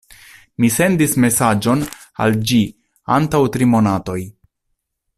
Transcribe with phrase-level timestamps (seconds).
[0.63, 1.85] Mi sendis mesaĝon
[2.25, 2.61] al ĝi
[3.19, 4.21] antaŭ tri monatoj.